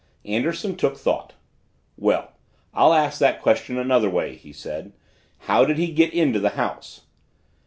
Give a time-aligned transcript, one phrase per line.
[0.25, 1.33] Anderson took thought.
[1.95, 2.31] "Well,
[2.73, 4.93] I'll ask that question another way," he said.
[5.41, 7.01] "How did he get into the house?"